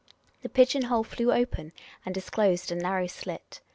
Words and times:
The 0.41 0.49
pigeon 0.49 0.85
hole 0.85 1.03
flew 1.03 1.31
open 1.31 1.73
and 2.07 2.15
disclosed 2.15 2.71
a 2.71 2.75
narrow 2.75 3.05
slit. 3.05 3.61